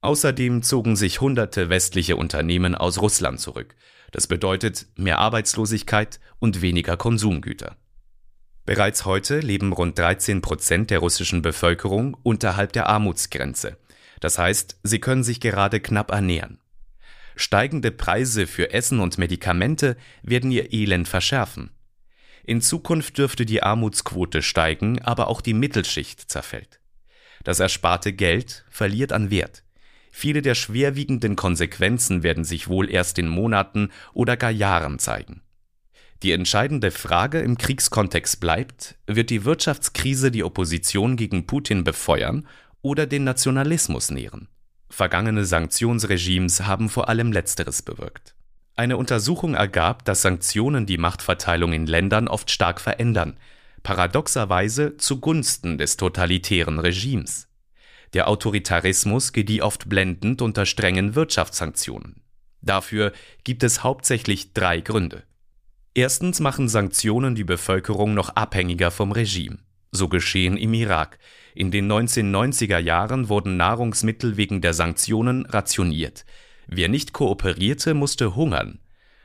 Außerdem 0.00 0.62
zogen 0.62 0.94
sich 0.94 1.20
hunderte 1.20 1.70
westliche 1.70 2.16
Unternehmen 2.16 2.74
aus 2.74 3.00
Russland 3.00 3.40
zurück. 3.40 3.74
Das 4.12 4.28
bedeutet 4.28 4.86
mehr 4.96 5.18
Arbeitslosigkeit 5.18 6.20
und 6.38 6.62
weniger 6.62 6.96
Konsumgüter. 6.96 7.76
Bereits 8.64 9.04
heute 9.04 9.40
leben 9.40 9.72
rund 9.72 9.98
13 9.98 10.40
Prozent 10.40 10.90
der 10.90 11.00
russischen 11.00 11.42
Bevölkerung 11.42 12.16
unterhalb 12.22 12.72
der 12.74 12.86
Armutsgrenze. 12.86 13.76
Das 14.20 14.38
heißt, 14.38 14.78
sie 14.82 15.00
können 15.00 15.24
sich 15.24 15.40
gerade 15.40 15.80
knapp 15.80 16.10
ernähren. 16.10 16.60
Steigende 17.34 17.90
Preise 17.90 18.46
für 18.46 18.72
Essen 18.72 19.00
und 19.00 19.16
Medikamente 19.16 19.96
werden 20.22 20.50
ihr 20.50 20.72
Elend 20.72 21.08
verschärfen. 21.08 21.70
In 22.48 22.62
Zukunft 22.62 23.18
dürfte 23.18 23.44
die 23.44 23.62
Armutsquote 23.62 24.40
steigen, 24.40 25.02
aber 25.02 25.28
auch 25.28 25.42
die 25.42 25.52
Mittelschicht 25.52 26.30
zerfällt. 26.30 26.80
Das 27.44 27.60
ersparte 27.60 28.14
Geld 28.14 28.64
verliert 28.70 29.12
an 29.12 29.28
Wert. 29.30 29.64
Viele 30.10 30.40
der 30.40 30.54
schwerwiegenden 30.54 31.36
Konsequenzen 31.36 32.22
werden 32.22 32.44
sich 32.44 32.66
wohl 32.66 32.90
erst 32.90 33.18
in 33.18 33.28
Monaten 33.28 33.90
oder 34.14 34.38
gar 34.38 34.50
Jahren 34.50 34.98
zeigen. 34.98 35.42
Die 36.22 36.32
entscheidende 36.32 36.90
Frage 36.90 37.40
im 37.40 37.58
Kriegskontext 37.58 38.40
bleibt, 38.40 38.96
wird 39.06 39.28
die 39.28 39.44
Wirtschaftskrise 39.44 40.30
die 40.30 40.42
Opposition 40.42 41.16
gegen 41.16 41.46
Putin 41.46 41.84
befeuern 41.84 42.48
oder 42.80 43.06
den 43.06 43.24
Nationalismus 43.24 44.10
nähren? 44.10 44.48
Vergangene 44.88 45.44
Sanktionsregimes 45.44 46.62
haben 46.62 46.88
vor 46.88 47.10
allem 47.10 47.30
letzteres 47.30 47.82
bewirkt. 47.82 48.37
Eine 48.78 48.96
Untersuchung 48.96 49.54
ergab, 49.54 50.04
dass 50.04 50.22
Sanktionen 50.22 50.86
die 50.86 50.98
Machtverteilung 50.98 51.72
in 51.72 51.86
Ländern 51.86 52.28
oft 52.28 52.48
stark 52.48 52.80
verändern, 52.80 53.36
paradoxerweise 53.82 54.96
zugunsten 54.98 55.78
des 55.78 55.96
totalitären 55.96 56.78
Regimes. 56.78 57.48
Der 58.12 58.28
Autoritarismus 58.28 59.32
gedieh 59.32 59.62
oft 59.62 59.88
blendend 59.88 60.42
unter 60.42 60.64
strengen 60.64 61.16
Wirtschaftssanktionen. 61.16 62.22
Dafür 62.62 63.12
gibt 63.42 63.64
es 63.64 63.82
hauptsächlich 63.82 64.52
drei 64.52 64.80
Gründe. 64.80 65.24
Erstens 65.94 66.38
machen 66.38 66.68
Sanktionen 66.68 67.34
die 67.34 67.42
Bevölkerung 67.42 68.14
noch 68.14 68.28
abhängiger 68.36 68.92
vom 68.92 69.10
Regime. 69.10 69.58
So 69.90 70.06
geschehen 70.06 70.56
im 70.56 70.72
Irak. 70.72 71.18
In 71.56 71.72
den 71.72 71.90
1990er 71.90 72.78
Jahren 72.78 73.28
wurden 73.28 73.56
Nahrungsmittel 73.56 74.36
wegen 74.36 74.60
der 74.60 74.72
Sanktionen 74.72 75.46
rationiert. 75.46 76.24
Wer 76.68 76.88
nicht 76.88 77.14
kooperierte, 77.14 77.94
musste 77.94 78.36
hungern. 78.36 78.78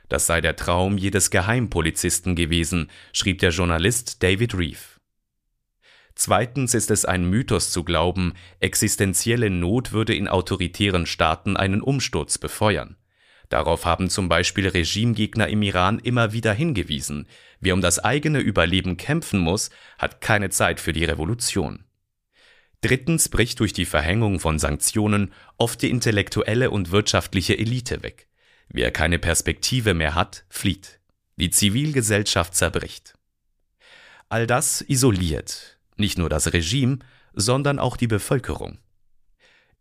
Das 0.07 0.25
sei 0.27 0.39
der 0.39 0.55
Traum 0.55 0.97
jedes 0.97 1.29
Geheimpolizisten 1.29 2.35
gewesen, 2.35 2.89
schrieb 3.11 3.39
der 3.39 3.49
Journalist 3.49 4.23
David 4.23 4.57
Reeve. 4.57 4.79
Zweitens 6.15 6.73
ist 6.73 6.89
es 6.89 7.03
ein 7.03 7.29
Mythos 7.29 7.71
zu 7.71 7.83
glauben, 7.83 8.33
existenzielle 8.59 9.49
Not 9.49 9.91
würde 9.91 10.15
in 10.15 10.27
autoritären 10.27 11.05
Staaten 11.05 11.57
einen 11.57 11.81
Umsturz 11.81 12.37
befeuern. 12.37 12.95
Darauf 13.49 13.85
haben 13.85 14.09
zum 14.09 14.29
Beispiel 14.29 14.67
Regimegegner 14.67 15.47
im 15.47 15.61
Iran 15.63 15.99
immer 15.99 16.31
wieder 16.31 16.53
hingewiesen. 16.53 17.27
Wer 17.59 17.73
um 17.73 17.81
das 17.81 17.99
eigene 17.99 18.39
Überleben 18.39 18.95
kämpfen 18.95 19.39
muss, 19.39 19.69
hat 19.97 20.21
keine 20.21 20.49
Zeit 20.49 20.79
für 20.79 20.93
die 20.93 21.05
Revolution. 21.05 21.82
Drittens 22.83 23.29
bricht 23.29 23.59
durch 23.59 23.73
die 23.73 23.85
Verhängung 23.85 24.39
von 24.39 24.59
Sanktionen 24.59 25.33
oft 25.57 25.81
die 25.81 25.89
intellektuelle 25.89 26.69
und 26.69 26.91
wirtschaftliche 26.91 27.57
Elite 27.57 28.03
weg. 28.03 28.27
Wer 28.67 28.91
keine 28.91 29.17
Perspektive 29.17 29.95
mehr 29.95 30.13
hat, 30.13 30.45
flieht. 30.49 30.99
Die 31.37 31.49
Zivilgesellschaft 31.49 32.53
zerbricht. 32.53 33.15
All 34.29 34.45
das 34.45 34.81
isoliert 34.81 35.73
nicht 35.97 36.17
nur 36.17 36.29
das 36.29 36.53
Regime, 36.53 36.99
sondern 37.33 37.79
auch 37.79 37.97
die 37.97 38.07
Bevölkerung. 38.07 38.79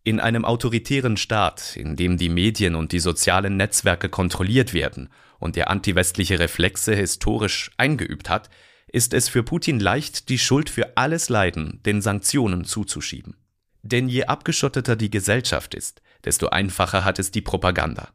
In 0.04 0.18
einem 0.18 0.44
autoritären 0.44 1.16
Staat, 1.16 1.76
in 1.76 1.96
dem 1.96 2.16
die 2.16 2.28
Medien 2.28 2.74
und 2.74 2.92
die 2.92 2.98
sozialen 2.98 3.56
Netzwerke 3.56 4.08
kontrolliert 4.08 4.74
werden 4.74 5.10
und 5.38 5.56
der 5.56 5.70
antiwestliche 5.70 6.38
Reflexe 6.38 6.94
historisch 6.94 7.70
eingeübt 7.76 8.28
hat, 8.28 8.50
ist 8.92 9.14
es 9.14 9.28
für 9.28 9.42
Putin 9.42 9.80
leicht, 9.80 10.28
die 10.28 10.38
Schuld 10.38 10.68
für 10.70 10.96
alles 10.96 11.30
Leiden 11.30 11.80
den 11.84 12.02
Sanktionen 12.02 12.64
zuzuschieben. 12.64 13.36
Denn 13.82 14.08
je 14.08 14.24
abgeschotteter 14.24 14.94
die 14.94 15.10
Gesellschaft 15.10 15.74
ist, 15.74 16.02
desto 16.24 16.48
einfacher 16.48 17.04
hat 17.04 17.18
es 17.18 17.30
die 17.30 17.40
Propaganda. 17.40 18.10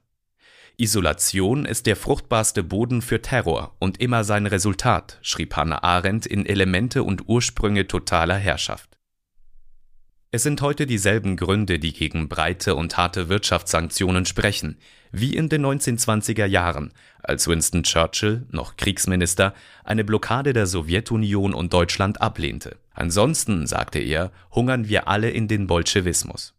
Isolation 0.77 1.65
ist 1.65 1.87
der 1.87 1.95
fruchtbarste 1.95 2.61
Boden 2.61 3.01
für 3.01 3.21
Terror 3.21 3.75
und 3.79 3.99
immer 3.99 4.23
sein 4.23 4.45
Resultat, 4.45 5.17
schrieb 5.23 5.55
Hannah 5.55 5.83
Arendt 5.83 6.27
in 6.27 6.45
Elemente 6.45 7.01
und 7.01 7.27
Ursprünge 7.27 7.87
totaler 7.87 8.37
Herrschaft. 8.37 8.97
Es 10.29 10.43
sind 10.43 10.61
heute 10.61 10.85
dieselben 10.85 11.35
Gründe, 11.35 11.79
die 11.79 11.93
gegen 11.93 12.29
breite 12.29 12.75
und 12.75 12.95
harte 12.95 13.27
Wirtschaftssanktionen 13.27 14.27
sprechen, 14.27 14.77
wie 15.11 15.35
in 15.35 15.49
den 15.49 15.65
1920er 15.65 16.45
Jahren, 16.45 16.93
als 17.21 17.47
Winston 17.47 17.83
Churchill, 17.83 18.45
noch 18.51 18.77
Kriegsminister, 18.77 19.53
eine 19.83 20.03
Blockade 20.03 20.53
der 20.53 20.67
Sowjetunion 20.67 21.53
und 21.53 21.73
Deutschland 21.73 22.21
ablehnte. 22.21 22.77
Ansonsten, 22.93 23.67
sagte 23.67 23.99
er, 23.99 24.31
hungern 24.51 24.87
wir 24.87 25.07
alle 25.07 25.29
in 25.29 25.47
den 25.47 25.67
Bolschewismus. 25.67 26.53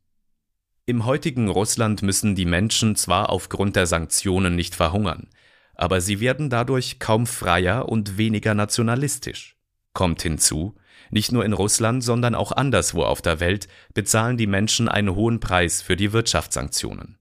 Im 0.87 1.05
heutigen 1.05 1.49
Russland 1.49 2.03
müssen 2.03 2.35
die 2.35 2.47
Menschen 2.47 2.97
zwar 2.97 3.29
aufgrund 3.29 3.77
der 3.77 3.87
Sanktionen 3.87 4.57
nicht 4.57 4.75
verhungern, 4.75 5.29
aber 5.75 6.01
sie 6.01 6.21
werden 6.21 6.49
dadurch 6.49 6.99
kaum 6.99 7.27
freier 7.27 7.89
und 7.89 8.17
weniger 8.17 8.55
nationalistisch. 8.55 9.57
Kommt 9.93 10.23
hinzu, 10.23 10.75
nicht 11.11 11.33
nur 11.33 11.45
in 11.45 11.53
Russland, 11.53 12.03
sondern 12.03 12.35
auch 12.35 12.53
anderswo 12.53 13.03
auf 13.03 13.21
der 13.21 13.41
Welt 13.41 13.69
bezahlen 13.95 14.37
die 14.37 14.47
Menschen 14.47 14.89
einen 14.89 15.15
hohen 15.15 15.41
Preis 15.41 15.83
für 15.83 15.97
die 15.97 16.13
Wirtschaftssanktionen. 16.13 17.18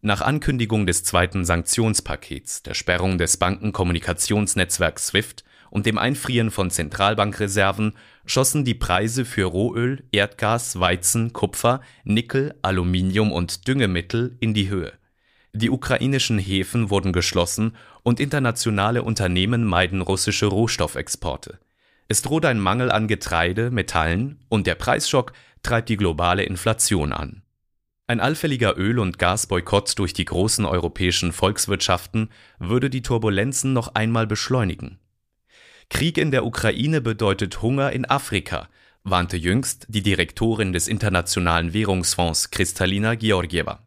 Nach 0.00 0.20
Ankündigung 0.20 0.86
des 0.86 1.02
zweiten 1.02 1.44
Sanktionspakets, 1.44 2.62
der 2.62 2.74
Sperrung 2.74 3.18
des 3.18 3.36
Bankenkommunikationsnetzwerks 3.36 5.08
SWIFT 5.08 5.42
und 5.70 5.86
dem 5.86 5.98
Einfrieren 5.98 6.52
von 6.52 6.70
Zentralbankreserven 6.70 7.94
schossen 8.24 8.64
die 8.64 8.74
Preise 8.74 9.24
für 9.24 9.46
Rohöl, 9.46 10.04
Erdgas, 10.12 10.78
Weizen, 10.78 11.32
Kupfer, 11.32 11.80
Nickel, 12.04 12.54
Aluminium 12.62 13.32
und 13.32 13.66
Düngemittel 13.66 14.36
in 14.38 14.54
die 14.54 14.68
Höhe. 14.68 14.92
Die 15.52 15.68
ukrainischen 15.68 16.38
Häfen 16.38 16.90
wurden 16.90 17.12
geschlossen 17.12 17.74
und 18.04 18.20
internationale 18.20 19.02
Unternehmen 19.02 19.64
meiden 19.64 20.00
russische 20.00 20.46
Rohstoffexporte. 20.46 21.58
Es 22.06 22.22
droht 22.22 22.44
ein 22.44 22.60
Mangel 22.60 22.92
an 22.92 23.08
Getreide, 23.08 23.72
Metallen 23.72 24.38
und 24.48 24.68
der 24.68 24.76
Preisschock 24.76 25.32
treibt 25.64 25.88
die 25.88 25.96
globale 25.96 26.44
Inflation 26.44 27.12
an. 27.12 27.42
Ein 28.10 28.20
allfälliger 28.20 28.78
Öl- 28.78 29.00
und 29.00 29.18
Gasboykott 29.18 29.98
durch 29.98 30.14
die 30.14 30.24
großen 30.24 30.64
europäischen 30.64 31.30
Volkswirtschaften 31.30 32.30
würde 32.58 32.88
die 32.88 33.02
Turbulenzen 33.02 33.74
noch 33.74 33.94
einmal 33.94 34.26
beschleunigen. 34.26 34.98
Krieg 35.90 36.16
in 36.16 36.30
der 36.30 36.46
Ukraine 36.46 37.02
bedeutet 37.02 37.60
Hunger 37.60 37.92
in 37.92 38.06
Afrika, 38.06 38.70
warnte 39.04 39.36
jüngst 39.36 39.84
die 39.90 40.02
Direktorin 40.02 40.72
des 40.72 40.88
Internationalen 40.88 41.74
Währungsfonds 41.74 42.50
Kristalina 42.50 43.14
Georgieva. 43.14 43.86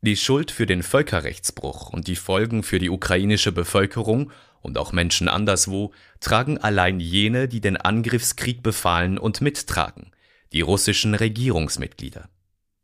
Die 0.00 0.16
Schuld 0.16 0.50
für 0.50 0.66
den 0.66 0.82
Völkerrechtsbruch 0.82 1.90
und 1.90 2.08
die 2.08 2.16
Folgen 2.16 2.64
für 2.64 2.80
die 2.80 2.90
ukrainische 2.90 3.52
Bevölkerung 3.52 4.32
und 4.62 4.78
auch 4.78 4.90
Menschen 4.90 5.28
anderswo 5.28 5.92
tragen 6.18 6.58
allein 6.58 6.98
jene, 6.98 7.46
die 7.46 7.60
den 7.60 7.76
Angriffskrieg 7.76 8.64
befahlen 8.64 9.16
und 9.16 9.40
mittragen, 9.40 10.10
die 10.52 10.60
russischen 10.60 11.14
Regierungsmitglieder. 11.14 12.28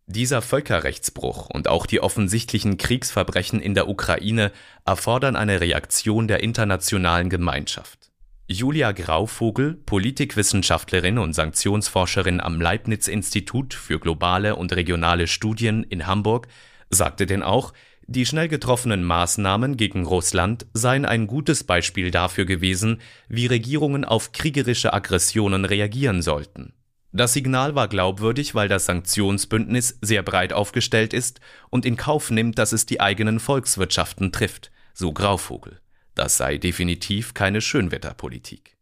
Dieser 0.07 0.43
Völkerrechtsbruch 0.43 1.49
und 1.49 1.67
auch 1.67 1.87
die 1.87 2.01
offensichtlichen 2.01 2.77
Kriegsverbrechen 2.77 3.61
in 3.61 3.75
der 3.75 3.89
Ukraine 3.89 4.53
erfordern 4.85 5.35
eine 5.35 5.63
Reaktion 5.63 6.29
der 6.29 6.43
internationalen 6.43 7.31
Gemeinschaft. 7.31 8.11
Julia 8.47 8.93
Grauvogel, 8.93 9.73
Politikwissenschaftlerin 9.73 11.17
und 11.17 11.33
Sanktionsforscherin 11.33 12.43
am 12.43 12.61
Leibniz-Institut 12.61 13.73
für 13.73 13.99
globale 13.99 14.57
und 14.57 14.77
regionale 14.77 15.27
Studien 15.27 15.83
in 15.85 16.07
Hamburg, 16.07 16.49
sagte 16.91 17.25
denn 17.25 17.43
auch, 17.43 17.73
die 18.07 18.27
schnell 18.27 18.49
getroffenen 18.49 19.03
Maßnahmen 19.03 19.79
gegen 19.79 20.05
Russland 20.05 20.67
seien 20.75 21.07
ein 21.07 21.27
gutes 21.27 21.65
Beispiel 21.65 22.11
dafür 22.11 22.45
gewesen, 22.45 23.01
wie 23.29 23.47
Regierungen 23.47 24.05
auf 24.05 24.33
kriegerische 24.33 24.93
Aggressionen 24.93 25.65
reagieren 25.65 26.21
sollten. 26.21 26.75
Das 27.15 27.33
Signal 27.33 27.75
war 27.75 27.89
glaubwürdig, 27.89 28.55
weil 28.55 28.69
das 28.69 28.87
Sanktionsbündnis 28.87 29.99
sehr 30.03 30.23
breit 30.23 30.53
aufgestellt 30.53 31.15
ist 31.15 31.41
und 31.71 31.87
in 31.87 31.97
Kauf 31.97 32.31
nimmt, 32.31 32.59
dass 32.59 32.73
es 32.73 32.85
die 32.85 33.01
eigenen 33.01 33.41
Volkswirtschaften 33.41 34.33
trifft, 34.33 34.71
so 34.93 35.13
Grauvogel. 35.13 35.81
Das 36.15 36.37
sei 36.37 36.59
definitiv 36.59 37.33
keine 37.33 37.61
Schönwetterpolitik. 37.61 38.77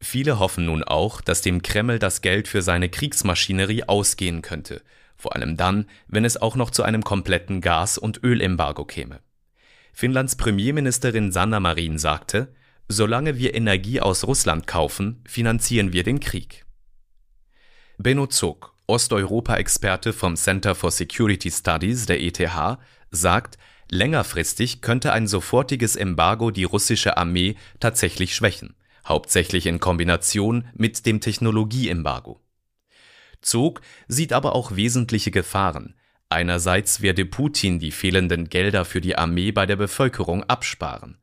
Viele 0.00 0.38
hoffen 0.38 0.66
nun 0.66 0.82
auch, 0.82 1.20
dass 1.20 1.40
dem 1.40 1.62
Kreml 1.62 1.98
das 1.98 2.20
Geld 2.20 2.48
für 2.48 2.62
seine 2.62 2.88
Kriegsmaschinerie 2.88 3.84
ausgehen 3.84 4.42
könnte 4.42 4.82
vor 5.20 5.36
allem 5.36 5.56
dann, 5.56 5.86
wenn 6.08 6.24
es 6.24 6.40
auch 6.40 6.56
noch 6.56 6.70
zu 6.70 6.82
einem 6.82 7.04
kompletten 7.04 7.60
Gas- 7.60 7.98
und 7.98 8.24
Ölembargo 8.24 8.84
käme. 8.84 9.20
Finnlands 9.92 10.36
Premierministerin 10.36 11.30
Sanna 11.30 11.60
Marin 11.60 11.98
sagte, 11.98 12.52
solange 12.88 13.38
wir 13.38 13.54
Energie 13.54 14.00
aus 14.00 14.26
Russland 14.26 14.66
kaufen, 14.66 15.22
finanzieren 15.26 15.92
wir 15.92 16.02
den 16.02 16.20
Krieg. 16.20 16.64
Benno 18.02 18.28
Zog, 18.28 18.72
Osteuropa-Experte 18.86 20.14
vom 20.14 20.34
Center 20.34 20.74
for 20.74 20.90
Security 20.90 21.50
Studies 21.50 22.06
der 22.06 22.22
ETH, 22.22 22.40
sagt, 23.10 23.58
längerfristig 23.90 24.80
könnte 24.80 25.12
ein 25.12 25.26
sofortiges 25.26 25.96
Embargo 25.96 26.50
die 26.50 26.64
russische 26.64 27.18
Armee 27.18 27.56
tatsächlich 27.78 28.34
schwächen, 28.34 28.74
hauptsächlich 29.06 29.66
in 29.66 29.80
Kombination 29.80 30.64
mit 30.72 31.04
dem 31.04 31.20
Technologieembargo. 31.20 32.40
Zog 33.42 33.82
sieht 34.08 34.32
aber 34.32 34.54
auch 34.54 34.76
wesentliche 34.76 35.30
Gefahren. 35.30 35.94
Einerseits 36.30 37.02
werde 37.02 37.26
Putin 37.26 37.80
die 37.80 37.92
fehlenden 37.92 38.48
Gelder 38.48 38.86
für 38.86 39.02
die 39.02 39.18
Armee 39.18 39.52
bei 39.52 39.66
der 39.66 39.76
Bevölkerung 39.76 40.42
absparen. 40.44 41.18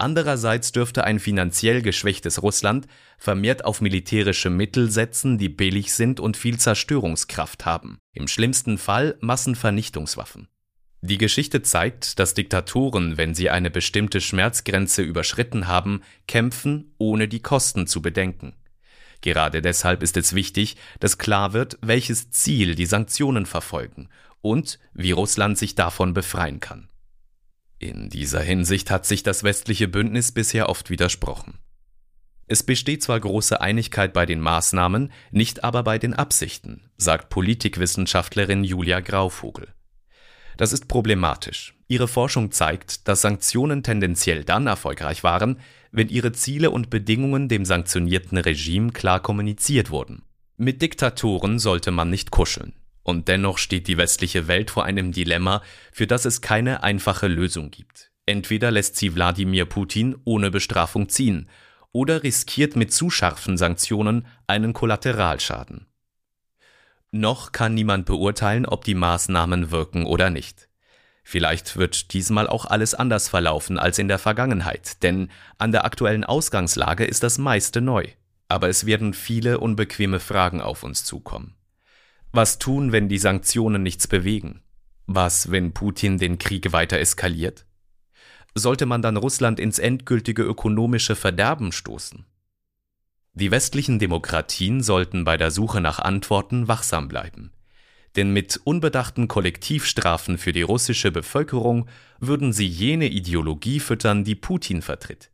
Andererseits 0.00 0.70
dürfte 0.70 1.02
ein 1.02 1.18
finanziell 1.18 1.82
geschwächtes 1.82 2.40
Russland 2.40 2.86
vermehrt 3.18 3.64
auf 3.64 3.80
militärische 3.80 4.48
Mittel 4.48 4.92
setzen, 4.92 5.38
die 5.38 5.48
billig 5.48 5.92
sind 5.92 6.20
und 6.20 6.36
viel 6.36 6.56
Zerstörungskraft 6.56 7.66
haben. 7.66 7.98
Im 8.14 8.28
schlimmsten 8.28 8.78
Fall 8.78 9.16
Massenvernichtungswaffen. 9.20 10.46
Die 11.00 11.18
Geschichte 11.18 11.62
zeigt, 11.62 12.20
dass 12.20 12.34
Diktatoren, 12.34 13.16
wenn 13.16 13.34
sie 13.34 13.50
eine 13.50 13.72
bestimmte 13.72 14.20
Schmerzgrenze 14.20 15.02
überschritten 15.02 15.66
haben, 15.66 16.02
kämpfen, 16.28 16.94
ohne 16.98 17.26
die 17.26 17.42
Kosten 17.42 17.88
zu 17.88 18.00
bedenken. 18.00 18.54
Gerade 19.20 19.62
deshalb 19.62 20.04
ist 20.04 20.16
es 20.16 20.32
wichtig, 20.32 20.76
dass 21.00 21.18
klar 21.18 21.54
wird, 21.54 21.76
welches 21.80 22.30
Ziel 22.30 22.76
die 22.76 22.86
Sanktionen 22.86 23.46
verfolgen 23.46 24.08
und 24.42 24.78
wie 24.92 25.10
Russland 25.10 25.58
sich 25.58 25.74
davon 25.74 26.14
befreien 26.14 26.60
kann. 26.60 26.88
In 27.78 28.08
dieser 28.08 28.40
Hinsicht 28.40 28.90
hat 28.90 29.06
sich 29.06 29.22
das 29.22 29.44
westliche 29.44 29.86
Bündnis 29.86 30.32
bisher 30.32 30.68
oft 30.68 30.90
widersprochen. 30.90 31.58
Es 32.48 32.62
besteht 32.62 33.02
zwar 33.02 33.20
große 33.20 33.60
Einigkeit 33.60 34.12
bei 34.12 34.26
den 34.26 34.40
Maßnahmen, 34.40 35.12
nicht 35.30 35.62
aber 35.64 35.82
bei 35.84 35.98
den 35.98 36.14
Absichten, 36.14 36.90
sagt 36.96 37.28
Politikwissenschaftlerin 37.28 38.64
Julia 38.64 39.00
Grauvogel. 39.00 39.68
Das 40.56 40.72
ist 40.72 40.88
problematisch. 40.88 41.74
Ihre 41.86 42.08
Forschung 42.08 42.50
zeigt, 42.50 43.06
dass 43.06 43.20
Sanktionen 43.20 43.82
tendenziell 43.82 44.44
dann 44.44 44.66
erfolgreich 44.66 45.22
waren, 45.22 45.60
wenn 45.92 46.08
ihre 46.08 46.32
Ziele 46.32 46.70
und 46.70 46.90
Bedingungen 46.90 47.48
dem 47.48 47.64
sanktionierten 47.64 48.38
Regime 48.38 48.92
klar 48.92 49.20
kommuniziert 49.20 49.90
wurden. 49.90 50.22
Mit 50.56 50.82
Diktatoren 50.82 51.58
sollte 51.60 51.92
man 51.92 52.10
nicht 52.10 52.32
kuscheln. 52.32 52.72
Und 53.08 53.28
dennoch 53.28 53.56
steht 53.56 53.88
die 53.88 53.96
westliche 53.96 54.48
Welt 54.48 54.70
vor 54.70 54.84
einem 54.84 55.12
Dilemma, 55.12 55.62
für 55.92 56.06
das 56.06 56.26
es 56.26 56.42
keine 56.42 56.82
einfache 56.82 57.26
Lösung 57.26 57.70
gibt. 57.70 58.10
Entweder 58.26 58.70
lässt 58.70 58.96
sie 58.96 59.14
Wladimir 59.14 59.64
Putin 59.64 60.14
ohne 60.24 60.50
Bestrafung 60.50 61.08
ziehen 61.08 61.48
oder 61.90 62.22
riskiert 62.22 62.76
mit 62.76 62.92
zu 62.92 63.08
scharfen 63.08 63.56
Sanktionen 63.56 64.26
einen 64.46 64.74
Kollateralschaden. 64.74 65.86
Noch 67.10 67.52
kann 67.52 67.72
niemand 67.72 68.04
beurteilen, 68.04 68.66
ob 68.66 68.84
die 68.84 68.94
Maßnahmen 68.94 69.70
wirken 69.70 70.04
oder 70.04 70.28
nicht. 70.28 70.68
Vielleicht 71.24 71.78
wird 71.78 72.12
diesmal 72.12 72.46
auch 72.46 72.66
alles 72.66 72.94
anders 72.94 73.30
verlaufen 73.30 73.78
als 73.78 73.98
in 73.98 74.08
der 74.08 74.18
Vergangenheit, 74.18 75.02
denn 75.02 75.30
an 75.56 75.72
der 75.72 75.86
aktuellen 75.86 76.24
Ausgangslage 76.24 77.06
ist 77.06 77.22
das 77.22 77.38
meiste 77.38 77.80
neu. 77.80 78.04
Aber 78.48 78.68
es 78.68 78.84
werden 78.84 79.14
viele 79.14 79.60
unbequeme 79.60 80.20
Fragen 80.20 80.60
auf 80.60 80.82
uns 80.82 81.04
zukommen. 81.04 81.57
Was 82.32 82.58
tun, 82.58 82.92
wenn 82.92 83.08
die 83.08 83.18
Sanktionen 83.18 83.82
nichts 83.82 84.06
bewegen? 84.06 84.62
Was, 85.06 85.50
wenn 85.50 85.72
Putin 85.72 86.18
den 86.18 86.38
Krieg 86.38 86.72
weiter 86.72 86.98
eskaliert? 86.98 87.64
Sollte 88.54 88.86
man 88.86 89.02
dann 89.02 89.16
Russland 89.16 89.60
ins 89.60 89.78
endgültige 89.78 90.42
ökonomische 90.42 91.16
Verderben 91.16 91.72
stoßen? 91.72 92.26
Die 93.32 93.50
westlichen 93.50 93.98
Demokratien 93.98 94.82
sollten 94.82 95.24
bei 95.24 95.36
der 95.36 95.50
Suche 95.50 95.80
nach 95.80 95.98
Antworten 95.98 96.68
wachsam 96.68 97.08
bleiben 97.08 97.52
denn 98.16 98.32
mit 98.32 98.60
unbedachten 98.64 99.28
Kollektivstrafen 99.28 100.38
für 100.38 100.52
die 100.52 100.62
russische 100.62 101.12
Bevölkerung 101.12 101.88
würden 102.18 102.52
sie 102.52 102.66
jene 102.66 103.06
Ideologie 103.06 103.78
füttern, 103.78 104.24
die 104.24 104.34
Putin 104.34 104.82
vertritt. 104.82 105.30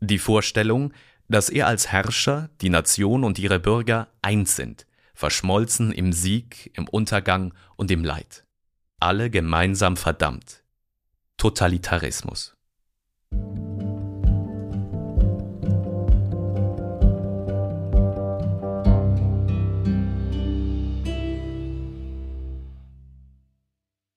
Die 0.00 0.18
Vorstellung, 0.18 0.92
dass 1.28 1.48
er 1.48 1.66
als 1.66 1.88
Herrscher, 1.88 2.50
die 2.60 2.68
Nation 2.68 3.24
und 3.24 3.38
ihre 3.38 3.58
Bürger 3.58 4.08
eins 4.20 4.56
sind, 4.56 4.86
verschmolzen 5.18 5.90
im 5.90 6.12
Sieg, 6.12 6.70
im 6.74 6.86
Untergang 6.86 7.52
und 7.74 7.90
im 7.90 8.04
Leid. 8.04 8.44
Alle 9.00 9.30
gemeinsam 9.30 9.96
verdammt. 9.96 10.62
Totalitarismus. 11.38 12.56